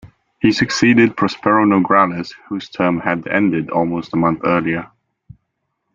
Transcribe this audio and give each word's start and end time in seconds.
He 0.41 0.51
succeeded 0.51 1.15
Prospero 1.15 1.63
Nograles, 1.63 2.33
whose 2.49 2.69
term 2.69 3.01
had 3.01 3.27
ended 3.27 3.69
almost 3.69 4.11
a 4.15 4.17
month 4.17 4.41
earlier. 4.43 4.89